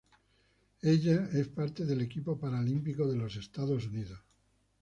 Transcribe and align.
Ella 0.81 1.27
es 1.31 1.47
parte 1.49 1.85
del 1.85 2.01
Equipo 2.01 2.35
paralímpico 2.39 3.07
de 3.07 3.17
los 3.17 3.35
Estados 3.35 3.85
Unidos. 3.85 4.19